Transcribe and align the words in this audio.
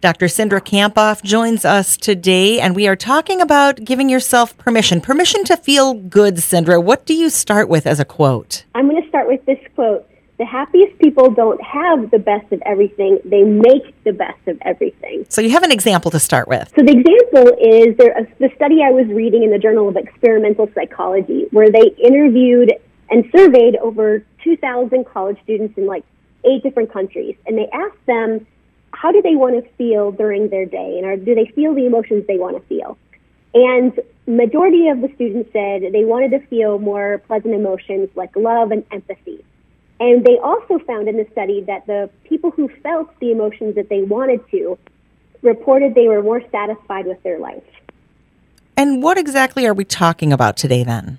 Dr. 0.00 0.26
Cindra 0.26 0.60
Kamphoff 0.60 1.24
joins 1.24 1.64
us 1.64 1.96
today, 1.96 2.60
and 2.60 2.76
we 2.76 2.86
are 2.86 2.94
talking 2.94 3.40
about 3.40 3.84
giving 3.84 4.08
yourself 4.08 4.56
permission. 4.56 5.00
Permission 5.00 5.42
to 5.42 5.56
feel 5.56 5.92
good, 5.92 6.36
Cindra. 6.36 6.80
What 6.80 7.04
do 7.04 7.14
you 7.14 7.28
start 7.28 7.68
with 7.68 7.84
as 7.84 7.98
a 7.98 8.04
quote? 8.04 8.64
I'm 8.76 8.88
going 8.88 9.02
to 9.02 9.08
start 9.08 9.26
with 9.26 9.44
this 9.44 9.58
quote 9.74 10.08
the 10.38 10.44
happiest 10.44 10.96
people 11.00 11.32
don't 11.32 11.60
have 11.60 12.12
the 12.12 12.18
best 12.20 12.52
of 12.52 12.62
everything, 12.64 13.18
they 13.24 13.42
make 13.42 13.92
the 14.04 14.12
best 14.12 14.38
of 14.46 14.56
everything. 14.62 15.26
So 15.28 15.40
you 15.40 15.50
have 15.50 15.64
an 15.64 15.72
example 15.72 16.12
to 16.12 16.20
start 16.20 16.46
with. 16.46 16.72
So 16.76 16.84
the 16.84 16.92
example 16.92 17.58
is 17.60 17.96
there, 17.96 18.16
uh, 18.16 18.22
the 18.38 18.48
study 18.54 18.84
I 18.84 18.92
was 18.92 19.08
reading 19.08 19.42
in 19.42 19.50
the 19.50 19.58
Journal 19.58 19.88
of 19.88 19.96
Experimental 19.96 20.70
Psychology, 20.76 21.46
where 21.50 21.72
they 21.72 21.92
interviewed 22.00 22.72
and 23.10 23.28
surveyed 23.34 23.74
over 23.82 24.22
2,000 24.44 25.06
college 25.06 25.38
students 25.42 25.76
in 25.76 25.86
like 25.86 26.04
eight 26.44 26.62
different 26.62 26.92
countries. 26.92 27.34
And 27.44 27.58
they 27.58 27.68
asked 27.72 28.06
them, 28.06 28.46
how 28.92 29.12
do 29.12 29.22
they 29.22 29.36
want 29.36 29.62
to 29.62 29.70
feel 29.72 30.12
during 30.12 30.48
their 30.48 30.66
day? 30.66 30.98
And 30.98 31.06
are, 31.06 31.16
do 31.16 31.34
they 31.34 31.46
feel 31.46 31.74
the 31.74 31.86
emotions 31.86 32.26
they 32.26 32.38
want 32.38 32.56
to 32.56 32.62
feel? 32.68 32.98
And 33.54 33.98
majority 34.26 34.88
of 34.88 35.00
the 35.00 35.10
students 35.14 35.50
said 35.52 35.92
they 35.92 36.04
wanted 36.04 36.30
to 36.32 36.40
feel 36.48 36.78
more 36.78 37.18
pleasant 37.26 37.54
emotions 37.54 38.10
like 38.14 38.34
love 38.36 38.70
and 38.70 38.84
empathy. 38.90 39.44
And 40.00 40.24
they 40.24 40.38
also 40.38 40.78
found 40.78 41.08
in 41.08 41.16
the 41.16 41.26
study 41.32 41.62
that 41.62 41.86
the 41.86 42.10
people 42.24 42.50
who 42.50 42.68
felt 42.82 43.18
the 43.20 43.32
emotions 43.32 43.74
that 43.74 43.88
they 43.88 44.02
wanted 44.02 44.48
to 44.50 44.78
reported 45.42 45.94
they 45.94 46.08
were 46.08 46.22
more 46.22 46.42
satisfied 46.50 47.06
with 47.06 47.22
their 47.22 47.38
life. 47.38 47.64
And 48.76 49.02
what 49.02 49.18
exactly 49.18 49.66
are 49.66 49.74
we 49.74 49.84
talking 49.84 50.32
about 50.32 50.56
today 50.56 50.84
then? 50.84 51.18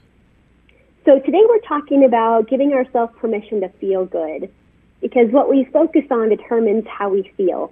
So 1.05 1.19
today 1.19 1.41
we're 1.47 1.59
talking 1.59 2.05
about 2.05 2.47
giving 2.47 2.73
ourselves 2.73 3.13
permission 3.17 3.61
to 3.61 3.69
feel 3.69 4.05
good 4.05 4.49
because 5.01 5.31
what 5.31 5.49
we 5.49 5.65
focus 5.65 6.03
on 6.11 6.29
determines 6.29 6.85
how 6.87 7.09
we 7.09 7.31
feel. 7.37 7.71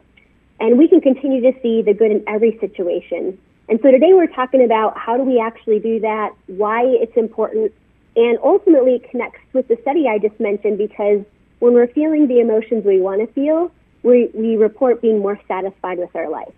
And 0.60 0.78
we 0.78 0.88
can 0.88 1.02
continue 1.02 1.42
to 1.42 1.60
see 1.62 1.82
the 1.82 1.94
good 1.94 2.12
in 2.12 2.24
every 2.28 2.58
situation. 2.60 3.38
And 3.70 3.80
so 3.82 3.92
today 3.92 4.14
we're 4.14 4.28
talking 4.28 4.64
about 4.64 4.98
how 4.98 5.18
do 5.18 5.24
we 5.24 5.40
actually 5.40 5.80
do 5.80 6.00
that, 6.00 6.34
why 6.48 6.84
it's 6.84 7.16
important, 7.18 7.74
and 8.18 8.40
ultimately, 8.44 8.96
it 8.96 9.10
connects 9.12 9.40
with 9.54 9.68
the 9.68 9.78
study 9.84 10.08
I 10.08 10.18
just 10.18 10.40
mentioned 10.40 10.80
because 10.80 11.24
when 11.60 11.74
we're 11.74 11.88
feeling 11.88 12.28
the 12.28 12.40
emotions 12.40 12.84
we 12.84 13.00
want 13.00 13.22
to 13.22 13.32
feel, 13.34 13.72
we, 14.02 14.32
we 14.34 14.56
report 14.56 15.04
being 15.04 15.20
more 15.20 15.40
satisfied 15.48 16.00
with 16.00 16.16
our 16.16 16.28
life. 16.28 16.52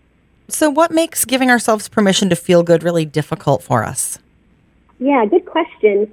So, 0.47 0.69
what 0.69 0.89
makes 0.89 1.25
giving 1.25 1.51
ourselves 1.51 1.89
permission 1.89 2.29
to 2.29 2.35
feel 2.37 2.63
good 2.63 2.81
really 2.81 3.05
difficult 3.05 3.61
for 3.61 3.83
us? 3.83 4.19
Yeah, 4.99 5.25
good 5.25 5.45
question. 5.45 6.09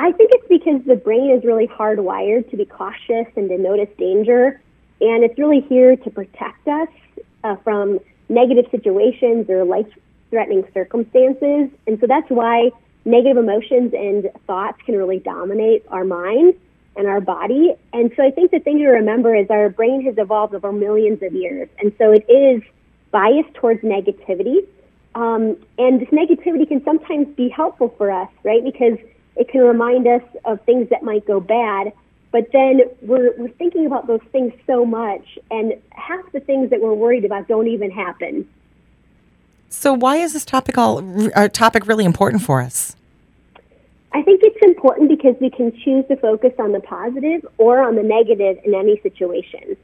I 0.00 0.12
think 0.12 0.30
it's 0.32 0.48
because 0.48 0.82
the 0.86 0.96
brain 0.96 1.30
is 1.30 1.44
really 1.44 1.66
hardwired 1.66 2.50
to 2.50 2.56
be 2.56 2.64
cautious 2.64 3.26
and 3.36 3.50
to 3.50 3.58
notice 3.58 3.90
danger, 3.98 4.58
and 5.02 5.22
it's 5.22 5.38
really 5.38 5.60
here 5.60 5.94
to 5.94 6.10
protect 6.10 6.66
us 6.66 6.88
uh, 7.44 7.56
from 7.56 8.00
negative 8.30 8.64
situations 8.70 9.50
or 9.50 9.62
life 9.64 9.86
threatening 10.30 10.64
circumstances. 10.72 11.68
And 11.86 12.00
so 12.00 12.06
that's 12.06 12.30
why 12.30 12.70
negative 13.04 13.36
emotions 13.36 13.92
and 13.92 14.30
thoughts 14.46 14.78
can 14.86 14.96
really 14.96 15.18
dominate 15.18 15.84
our 15.88 16.04
mind 16.04 16.54
and 16.96 17.06
our 17.06 17.20
body. 17.20 17.74
And 17.92 18.10
so 18.16 18.24
I 18.24 18.30
think 18.30 18.52
the 18.52 18.60
thing 18.60 18.78
to 18.78 18.86
remember 18.86 19.34
is 19.34 19.50
our 19.50 19.68
brain 19.68 20.02
has 20.06 20.14
evolved 20.16 20.54
over 20.54 20.72
millions 20.72 21.22
of 21.22 21.34
years. 21.34 21.68
And 21.78 21.92
so 21.98 22.12
it 22.12 22.24
is 22.30 22.62
biased 23.10 23.52
towards 23.52 23.82
negativity. 23.82 24.66
Um, 25.14 25.56
and 25.76 26.00
this 26.00 26.08
negativity 26.08 26.66
can 26.66 26.82
sometimes 26.84 27.28
be 27.36 27.50
helpful 27.50 27.94
for 27.98 28.10
us, 28.10 28.30
right? 28.44 28.64
Because 28.64 28.96
it 29.36 29.48
can 29.48 29.62
remind 29.62 30.06
us 30.06 30.22
of 30.44 30.60
things 30.62 30.88
that 30.90 31.02
might 31.02 31.26
go 31.26 31.40
bad. 31.40 31.92
But 32.32 32.52
then 32.52 32.82
we're, 33.02 33.34
we're 33.36 33.48
thinking 33.50 33.86
about 33.86 34.06
those 34.06 34.22
things 34.30 34.52
so 34.66 34.84
much, 34.84 35.38
and 35.50 35.74
half 35.90 36.30
the 36.32 36.40
things 36.40 36.70
that 36.70 36.80
we're 36.80 36.94
worried 36.94 37.24
about 37.24 37.48
don't 37.48 37.66
even 37.66 37.90
happen. 37.90 38.48
So, 39.68 39.92
why 39.92 40.16
is 40.16 40.32
this 40.32 40.44
topic 40.44 40.78
all 40.78 41.02
uh, 41.34 41.48
topic 41.48 41.86
really 41.86 42.04
important 42.04 42.42
for 42.42 42.60
us? 42.60 42.94
I 44.12 44.22
think 44.22 44.40
it's 44.42 44.58
important 44.62 45.08
because 45.08 45.36
we 45.40 45.50
can 45.50 45.72
choose 45.84 46.04
to 46.08 46.16
focus 46.16 46.52
on 46.58 46.72
the 46.72 46.80
positive 46.80 47.46
or 47.58 47.80
on 47.80 47.94
the 47.94 48.02
negative 48.02 48.58
in 48.64 48.74
any 48.74 49.00
situation. 49.00 49.76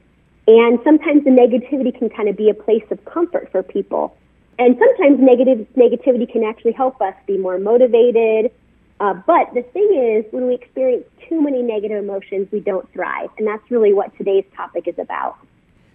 And 0.47 0.79
sometimes 0.83 1.23
the 1.23 1.29
negativity 1.29 1.97
can 1.97 2.09
kind 2.09 2.29
of 2.29 2.37
be 2.37 2.49
a 2.49 2.53
place 2.53 2.83
of 2.91 3.03
comfort 3.05 3.49
for 3.51 3.63
people. 3.63 4.17
And 4.59 4.77
sometimes 4.77 5.19
negative 5.19 5.67
negativity 5.75 6.29
can 6.29 6.43
actually 6.43 6.71
help 6.71 7.01
us 7.01 7.13
be 7.25 7.37
more 7.37 7.59
motivated. 7.59 8.51
Uh, 8.99 9.13
but 9.13 9.53
the 9.53 9.61
thing 9.61 9.89
is, 9.93 10.31
when 10.31 10.47
we 10.47 10.55
experience 10.55 11.05
too 11.29 11.41
many 11.41 11.61
negative 11.61 12.03
emotions, 12.03 12.47
we 12.51 12.59
don't 12.59 12.91
thrive. 12.93 13.29
And 13.37 13.47
that's 13.47 13.69
really 13.69 13.93
what 13.93 14.15
today's 14.17 14.45
topic 14.55 14.87
is 14.87 14.97
about. 14.97 15.37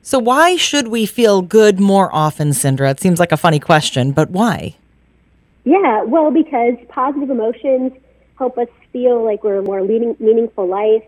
So, 0.02 0.18
why 0.18 0.56
should 0.56 0.88
we 0.88 1.06
feel 1.06 1.42
good 1.42 1.80
more 1.80 2.12
often, 2.12 2.50
Cindra? 2.50 2.90
It 2.90 3.00
seems 3.00 3.20
like 3.20 3.32
a 3.32 3.36
funny 3.36 3.60
question, 3.60 4.12
but 4.12 4.30
why? 4.30 4.76
Yeah, 5.64 6.02
well, 6.02 6.30
because 6.30 6.74
positive 6.88 7.30
emotions 7.30 7.92
help 8.36 8.58
us 8.58 8.68
feel 8.92 9.24
like 9.24 9.44
we're 9.44 9.58
a 9.58 9.62
more 9.62 9.82
leading, 9.82 10.16
meaningful 10.18 10.66
life. 10.66 11.04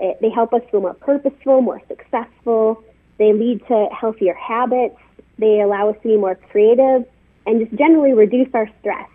Eh, 0.00 0.14
they 0.20 0.30
help 0.30 0.52
us 0.52 0.62
feel 0.70 0.80
more 0.80 0.94
purposeful, 0.94 1.60
more 1.60 1.80
successful. 1.86 2.82
They 3.18 3.32
lead 3.32 3.64
to 3.68 3.88
healthier 3.92 4.34
habits. 4.34 4.98
They 5.38 5.60
allow 5.60 5.90
us 5.90 5.96
to 6.02 6.08
be 6.08 6.16
more 6.16 6.34
creative 6.34 7.06
and 7.46 7.60
just 7.60 7.78
generally 7.78 8.12
reduce 8.12 8.48
our 8.54 8.68
stress. 8.80 9.08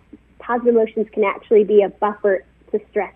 Positive 0.48 0.74
emotions 0.74 1.06
can 1.12 1.24
actually 1.24 1.62
be 1.62 1.82
a 1.82 1.90
buffer 1.90 2.42
to 2.72 2.80
stress. 2.88 3.12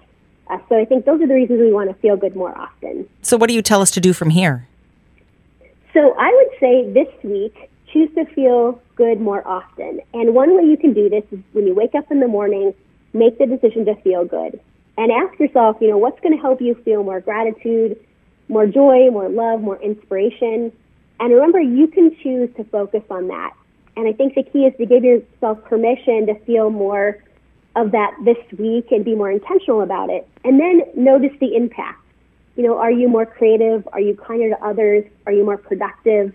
Uh, 0.49 0.59
so 0.69 0.79
I 0.79 0.85
think 0.85 1.07
those 1.07 1.19
are 1.23 1.27
the 1.27 1.33
reasons 1.33 1.61
we 1.61 1.73
want 1.73 1.89
to 1.89 1.95
feel 1.95 2.15
good 2.15 2.37
more 2.37 2.57
often. 2.57 3.09
So, 3.23 3.39
what 3.39 3.49
do 3.49 3.55
you 3.55 3.63
tell 3.63 3.81
us 3.81 3.91
to 3.93 4.01
do 4.01 4.13
from 4.13 4.29
here? 4.29 4.69
So 5.95 6.15
I 6.19 6.31
would 6.31 6.61
say 6.61 6.93
this 6.93 7.09
week, 7.23 7.71
choose 7.91 8.11
to 8.17 8.27
feel 8.35 8.83
good 8.97 9.19
more 9.19 9.47
often. 9.49 10.01
And 10.13 10.35
one 10.35 10.55
way 10.57 10.65
you 10.65 10.77
can 10.77 10.93
do 10.93 11.09
this 11.09 11.25
is 11.31 11.39
when 11.53 11.67
you 11.67 11.75
wake 11.75 11.95
up 11.95 12.11
in 12.11 12.21
the 12.21 12.29
morning, 12.29 12.75
make 13.15 13.39
the 13.39 13.47
decision 13.47 13.87
to 13.87 13.95
feel 14.03 14.27
good. 14.27 14.61
And 14.99 15.11
ask 15.11 15.39
yourself, 15.41 15.79
you 15.81 15.89
know, 15.89 15.97
what's 15.97 16.21
going 16.21 16.37
to 16.37 16.41
help 16.41 16.61
you 16.61 16.75
feel 16.85 17.03
more 17.03 17.21
gratitude, 17.21 17.99
more 18.49 18.67
joy, 18.67 19.11
more 19.11 19.31
love, 19.31 19.63
more 19.63 19.81
inspiration. 19.81 20.71
And 21.19 21.33
remember, 21.33 21.61
you 21.61 21.87
can 21.87 22.15
choose 22.23 22.51
to 22.57 22.65
focus 22.65 23.03
on 23.09 23.29
that. 23.29 23.55
And 23.97 24.09
I 24.09 24.13
think 24.13 24.35
the 24.35 24.43
key 24.43 24.67
is 24.67 24.77
to 24.79 24.87
give 24.87 25.05
yourself 25.05 25.63
permission 25.65 26.27
to 26.27 26.35
feel 26.47 26.71
more 26.71 27.23
of 27.77 27.93
that 27.93 28.15
this 28.25 28.39
week 28.59 28.91
and 28.91 29.05
be 29.05 29.15
more 29.15 29.31
intentional 29.31 29.83
about 29.83 30.11
it. 30.11 30.29
And 30.45 30.61
then 30.61 30.83
notice 30.95 31.33
the 31.41 31.55
impact 31.57 32.03
you 32.57 32.63
know, 32.63 32.79
are 32.79 32.91
you 32.91 33.09
more 33.09 33.27
creative? 33.27 33.89
Are 33.93 34.01
you 34.01 34.15
kinder 34.15 34.51
to 34.51 34.65
others? 34.65 35.05
Are 35.27 35.33
you 35.33 35.45
more 35.45 35.57
productive? 35.57 36.35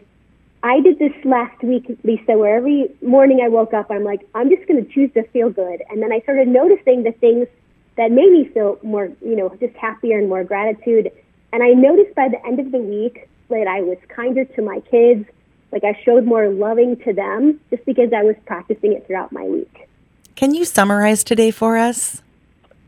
I 0.64 0.82
did 0.82 0.98
this 0.98 1.14
last 1.24 1.62
week, 1.62 1.86
Lisa, 2.04 2.38
where 2.38 2.58
every 2.58 2.90
morning 3.02 3.42
I 3.44 3.48
woke 3.48 3.74
up, 3.74 3.92
I'm 3.92 4.04
like, 4.04 4.28
I'm 4.34 4.50
just 4.50 4.68
going 4.68 4.84
to 4.84 4.92
choose 4.92 5.12
to 5.14 5.24
feel 5.28 5.50
good. 5.50 5.84
And 5.90 6.02
then 6.02 6.12
I 6.12 6.20
started 6.22 6.48
noticing 6.48 7.04
the 7.04 7.12
things 7.12 7.48
that 7.96 8.12
made 8.12 8.32
me 8.32 8.50
feel 8.54 8.80
more, 8.82 9.10
you 9.22 9.36
know, 9.36 9.56
just 9.60 9.76
happier 9.76 10.18
and 10.18 10.28
more 10.28 10.44
gratitude. 10.44 11.12
And 11.54 11.62
I 11.62 11.70
noticed 11.70 12.16
by 12.16 12.30
the 12.30 12.44
end 12.46 12.60
of 12.60 12.72
the 12.72 12.80
week 12.80 13.30
that 13.50 13.68
I 13.68 13.82
was 13.82 13.98
kinder 14.10 14.46
to 14.46 14.62
my 14.62 14.80
kids, 14.80 15.26
like 15.72 15.84
I 15.84 16.00
showed 16.04 16.26
more 16.26 16.50
loving 16.50 16.98
to 17.04 17.14
them 17.14 17.60
just 17.70 17.86
because 17.86 18.14
I 18.14 18.24
was 18.24 18.36
practicing 18.46 18.94
it 18.94 19.06
throughout 19.06 19.32
my 19.32 19.44
week. 19.44 19.88
Can 20.36 20.54
you 20.54 20.66
summarize 20.66 21.24
today 21.24 21.52
for 21.52 21.78
us? 21.78 22.22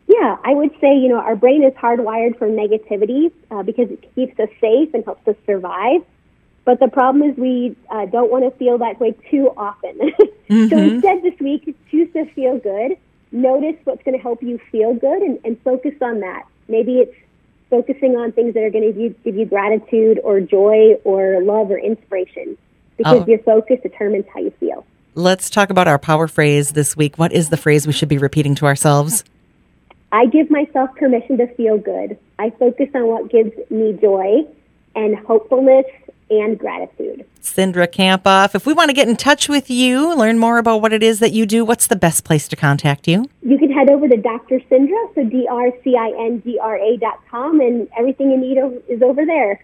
Yeah, 0.08 0.38
I 0.44 0.54
would 0.54 0.72
say, 0.82 0.98
you 0.98 1.08
know, 1.08 1.20
our 1.20 1.36
brain 1.36 1.64
is 1.64 1.74
hardwired 1.74 2.38
for 2.38 2.48
negativity 2.48 3.32
uh, 3.52 3.64
because 3.64 3.92
it 3.92 4.16
keeps 4.16 4.40
us 4.40 4.50
safe 4.60 4.94
and 4.94 5.04
helps 5.06 5.28
us 5.28 5.36
survive. 5.46 6.02
But 6.66 6.80
the 6.80 6.88
problem 6.88 7.30
is 7.30 7.38
we 7.38 7.76
uh, 7.90 8.06
don't 8.06 8.32
want 8.32 8.44
to 8.44 8.52
feel 8.58 8.78
that 8.80 9.00
way 9.00 9.12
too 9.30 9.52
often. 9.58 9.98
mm-hmm. 10.50 10.68
So 10.68 10.78
instead, 10.78 11.24
this 11.24 11.40
week, 11.40 11.76
choose 11.90 12.12
to 12.14 12.26
feel 12.34 12.58
good. 12.58 12.98
Notice 13.32 13.76
what's 13.84 14.04
going 14.04 14.18
to 14.18 14.22
help 14.22 14.42
you 14.42 14.60
feel 14.72 14.94
good 14.94 15.22
and, 15.22 15.40
and 15.44 15.62
focus 15.62 15.94
on 16.02 16.22
that. 16.22 16.46
Maybe 16.68 17.00
it's 17.00 17.16
focusing 17.70 18.16
on 18.16 18.32
things 18.32 18.56
that 18.56 18.64
are 18.64 18.72
going 18.72 18.86
to 18.86 18.94
give 18.94 19.02
you, 19.02 19.16
give 19.24 19.36
you 19.36 19.46
gratitude 19.46 20.20
or 20.24 20.40
joy 20.40 20.96
or 21.04 21.42
love 21.42 21.70
or 21.70 21.78
inspiration 21.78 22.58
because 23.00 23.24
oh. 23.24 23.26
your 23.26 23.40
focus 23.40 23.80
determines 23.82 24.26
how 24.32 24.42
you 24.42 24.52
feel. 24.60 24.86
Let's 25.16 25.50
talk 25.50 25.72
about 25.72 25.88
our 25.88 25.98
power 25.98 26.28
phrase 26.28 26.74
this 26.74 26.96
week. 26.96 27.18
What 27.18 27.32
is 27.32 27.50
the 27.50 27.58
phrase 27.58 27.88
we 27.88 27.94
should 27.94 28.10
be 28.10 28.20
repeating 28.20 28.54
to 28.56 28.66
ourselves? 28.66 29.24
I 30.12 30.26
give 30.28 30.52
myself 30.52 30.94
permission 30.96 31.38
to 31.38 31.48
feel 31.56 31.78
good. 31.78 32.18
I 32.38 32.50
focus 32.52 32.90
on 32.94 33.08
what 33.08 33.32
gives 33.32 33.52
me 33.70 33.94
joy 33.94 34.46
and 34.96 35.18
hopefulness 35.18 35.86
and 36.30 36.60
gratitude. 36.60 37.26
Cindra 37.42 37.88
Kamphoff, 37.88 38.54
if 38.54 38.66
we 38.66 38.74
want 38.74 38.90
to 38.90 38.94
get 38.94 39.08
in 39.08 39.16
touch 39.16 39.50
with 39.50 39.70
you, 39.70 40.14
learn 40.16 40.38
more 40.38 40.58
about 40.58 40.82
what 40.82 40.94
it 40.94 41.02
is 41.02 41.20
that 41.20 41.32
you 41.32 41.46
do, 41.46 41.66
what's 41.66 41.88
the 41.88 41.96
best 41.96 42.24
place 42.24 42.48
to 42.50 42.56
contact 42.56 43.08
you? 43.08 43.30
You 43.42 43.58
can 43.58 43.72
head 43.72 43.90
over 43.90 44.08
to 44.08 44.18
Dr. 44.18 44.60
Cindra, 44.72 45.16
so 45.16 45.24
D-R-C-I-N-D-R-A 45.24 46.98
dot 46.98 47.20
com, 47.32 47.62
and 47.62 47.88
everything 47.98 48.30
you 48.32 48.38
need 48.38 48.58
is 48.88 49.02
over 49.02 49.26
there. 49.26 49.64